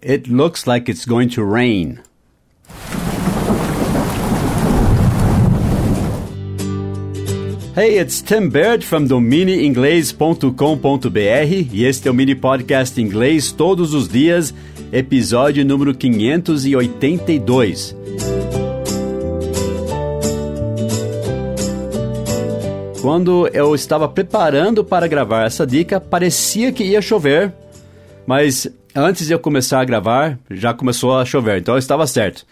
[0.00, 2.00] It looks like it's going to rain.
[7.74, 14.08] Hey, it's Tim Baird from dominiinglês.com.br e este é o mini podcast inglês todos os
[14.08, 14.54] dias,
[14.92, 17.96] episódio número 582.
[23.02, 27.52] Quando eu estava preparando para gravar essa dica, parecia que ia chover,
[28.24, 28.68] mas
[28.98, 32.44] antes de eu começar a gravar, já começou a chover, então estava certo.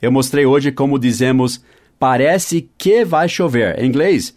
[0.00, 1.62] Eu mostrei hoje como dizemos
[1.98, 3.78] parece que vai chover.
[3.78, 4.34] Em inglês,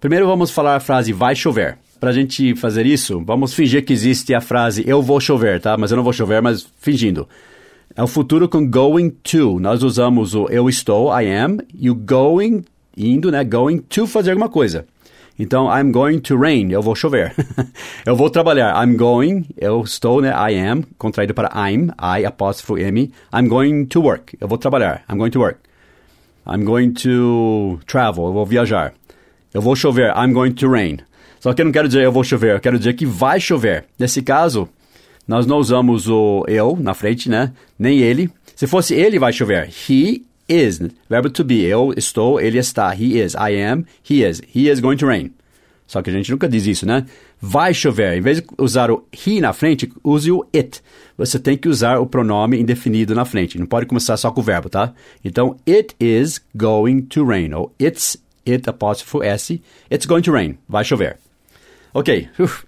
[0.00, 1.78] primeiro vamos falar a frase vai chover.
[1.98, 5.76] Para a gente fazer isso, vamos fingir que existe a frase eu vou chover, tá?
[5.76, 7.28] Mas eu não vou chover, mas fingindo.
[7.96, 9.58] É o futuro com going to.
[9.58, 12.64] Nós usamos o eu estou, I am, e o going,
[12.96, 13.42] indo, né?
[13.42, 14.86] Going to fazer alguma coisa.
[15.38, 17.34] Então, I'm going to rain, eu vou chover.
[18.06, 18.72] eu vou trabalhar.
[18.80, 20.30] I'm going, eu estou, né?
[20.30, 23.10] I am, contraído para I'm, I apóstrofo M.
[23.32, 25.02] I'm going to work, eu vou trabalhar.
[25.10, 25.58] I'm going to work.
[26.46, 28.94] I'm going to travel, eu vou viajar.
[29.52, 30.98] Eu vou chover, I'm going to rain.
[31.40, 33.84] Só que eu não quero dizer eu vou chover, eu quero dizer que vai chover.
[33.98, 34.68] Nesse caso,
[35.26, 37.52] nós não usamos o eu na frente, né?
[37.78, 38.30] Nem ele.
[38.54, 39.68] Se fosse ele, vai chover.
[39.68, 41.62] He is, verbo to be.
[41.62, 42.94] Eu estou, ele está.
[42.94, 44.40] He is, I am, he is.
[44.54, 45.32] He is going to rain.
[45.86, 47.04] Só que a gente nunca diz isso, né?
[47.40, 48.16] Vai chover.
[48.16, 50.82] Em vez de usar o he na frente, use o it.
[51.16, 53.58] Você tem que usar o pronome indefinido na frente.
[53.58, 54.94] Não pode começar só com o verbo, tá?
[55.24, 57.52] Então, it is going to rain.
[57.52, 58.16] Ou it's,
[58.48, 60.58] it apóstrofo S, it's going to rain.
[60.68, 61.18] Vai chover.
[61.92, 62.64] Ok, Uf,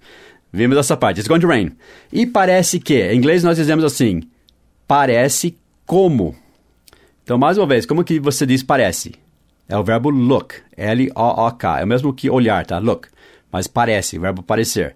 [0.53, 1.19] vimos essa parte.
[1.19, 1.71] It's going to rain.
[2.13, 4.21] E parece que, em inglês nós dizemos assim,
[4.87, 6.35] parece como.
[7.27, 9.11] Então, mais uma vez, como que você diz parece?
[9.67, 11.81] É o verbo look, L-O-O-K.
[11.81, 12.79] É o mesmo que olhar, tá?
[12.79, 13.09] Look.
[13.51, 14.95] Mas parece, verbo parecer.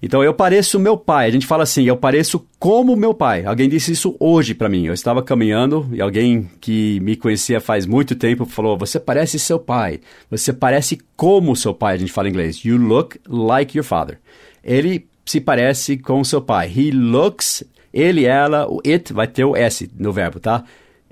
[0.00, 1.26] Então, eu pareço meu pai.
[1.26, 3.44] A gente fala assim, eu pareço como meu pai.
[3.44, 4.86] Alguém disse isso hoje para mim.
[4.86, 9.58] Eu estava caminhando e alguém que me conhecia faz muito tempo falou: Você parece seu
[9.58, 9.98] pai.
[10.30, 11.96] Você parece como seu pai.
[11.96, 12.64] A gente fala em inglês.
[12.64, 14.20] You look like your father.
[14.62, 16.72] Ele se parece com seu pai.
[16.72, 17.64] He looks.
[17.92, 20.62] Ele, ela, o it vai ter o S no verbo, tá?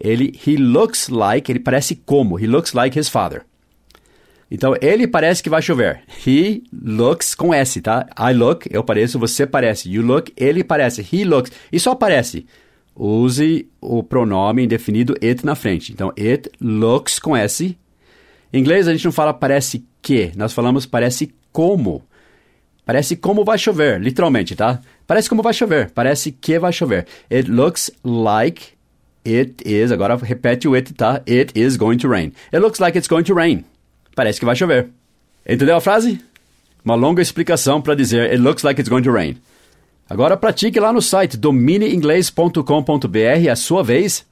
[0.01, 2.41] Ele, he looks like, ele parece como.
[2.41, 3.43] He looks like his father.
[4.51, 6.03] Então, ele parece que vai chover.
[6.27, 8.09] He looks com S, tá?
[8.19, 9.89] I look, eu pareço, você parece.
[9.89, 11.07] You look, ele parece.
[11.13, 11.53] He looks.
[11.71, 12.47] E só parece.
[12.97, 15.93] Use o pronome indefinido it na frente.
[15.93, 17.79] Então, it looks com S.
[18.53, 20.33] Em inglês, a gente não fala parece que.
[20.35, 22.03] Nós falamos parece como.
[22.85, 24.81] Parece como vai chover, literalmente, tá?
[25.07, 25.93] Parece como vai chover.
[25.93, 27.07] Parece que vai chover.
[27.31, 28.80] It looks like
[29.25, 31.23] It is, agora repete o it, tá?
[31.29, 32.33] It is going to rain.
[32.53, 33.65] It looks like it's going to rain.
[34.15, 34.89] Parece que vai chover.
[35.47, 36.21] Entendeu a frase?
[36.85, 39.37] Uma longa explicação para dizer It looks like it's going to rain.
[40.09, 44.25] Agora pratique lá no site domineinglês.com.br a sua vez.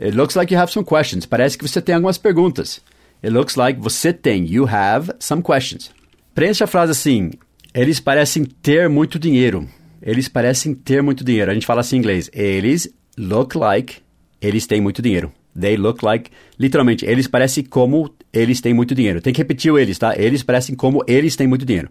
[0.00, 1.26] It looks like you have some questions.
[1.26, 2.80] Parece que você tem algumas perguntas.
[3.22, 4.46] It looks like você tem.
[4.46, 5.90] You have some questions.
[6.34, 7.32] Preencha a frase assim.
[7.74, 9.68] Eles parecem ter muito dinheiro.
[10.00, 11.50] Eles parecem ter muito dinheiro.
[11.50, 12.30] A gente fala assim em inglês.
[12.32, 13.96] Eles look like
[14.40, 15.32] eles têm muito dinheiro.
[15.58, 19.20] They look like, literalmente, eles parecem como eles têm muito dinheiro.
[19.20, 20.14] Tem que repetir o eles, tá?
[20.16, 21.88] Eles parecem como eles têm muito dinheiro.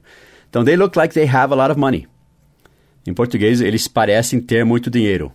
[0.50, 2.08] Então, they look like they have a lot of money.
[3.08, 5.32] Em português, eles parecem ter muito dinheiro.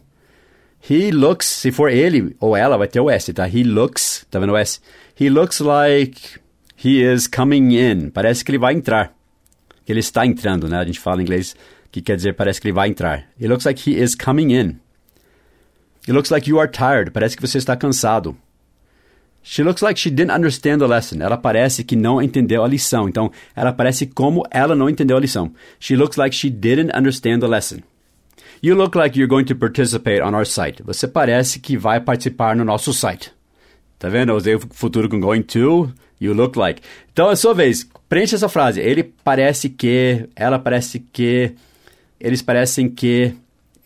[0.89, 3.47] He looks, se for ele ou ela, vai ter o S, tá?
[3.47, 4.81] He looks, tá vendo o S?
[5.21, 6.41] He looks like
[6.83, 8.11] he is coming in.
[8.11, 9.13] Parece que ele vai entrar.
[9.85, 10.79] Que ele está entrando, né?
[10.79, 11.55] A gente fala em inglês
[11.93, 13.29] que quer dizer parece que ele vai entrar.
[13.39, 14.77] He looks like he is coming in.
[16.03, 17.11] It looks like you are tired.
[17.11, 18.37] Parece que você está cansado.
[19.43, 21.23] She looks like she didn't understand the lesson.
[21.23, 23.09] Ela parece que não entendeu a lição.
[23.09, 25.53] Então, ela parece como ela não entendeu a lição.
[25.79, 27.79] She looks like she didn't understand the lesson.
[28.63, 30.83] You look like you're going to participate on our site.
[30.83, 33.33] Você parece que vai participar no nosso site.
[33.99, 34.33] Tá vendo?
[34.33, 35.91] Eu usei o futuro com going to.
[36.21, 36.83] You look like.
[37.11, 37.89] Então, é sua vez.
[38.07, 38.79] Preencha essa frase.
[38.79, 40.29] Ele parece que.
[40.37, 41.55] Ela parece que.
[42.21, 43.35] Eles parecem que.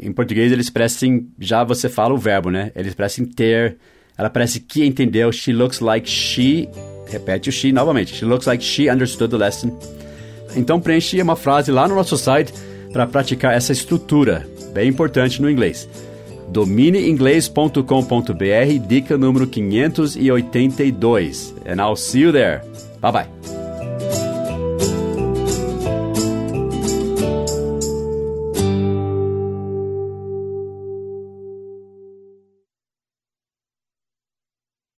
[0.04, 1.28] Em português, eles parecem.
[1.38, 2.70] Já você fala o verbo, né?
[2.76, 3.76] Eles parecem ter.
[4.16, 5.32] Ela parece que entendeu.
[5.32, 6.68] She looks like she.
[7.06, 8.14] Repete o she novamente.
[8.14, 9.76] She looks like she understood the lesson.
[10.56, 12.54] Então preenche uma frase lá no nosso site
[12.92, 15.88] para praticar essa estrutura, bem importante no inglês.
[16.48, 21.54] domineinglês.com.br, dica número 582.
[21.66, 22.60] And I'll see you there.
[23.00, 23.63] Bye bye.